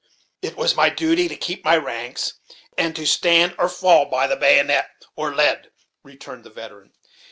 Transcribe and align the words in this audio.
"It 0.41 0.57
was 0.57 0.73
my 0.75 0.89
duty 0.89 1.27
to 1.27 1.35
keep 1.35 1.63
my 1.63 1.77
ranks, 1.77 2.33
and 2.75 2.95
to 2.95 3.05
stand 3.05 3.53
or 3.59 3.69
fall 3.69 4.05
by 4.05 4.25
the 4.25 4.35
baggonet 4.35 4.89
or 5.15 5.35
lead," 5.35 5.69
returned 6.01 6.43
the 6.43 6.49
veteran. 6.49 6.93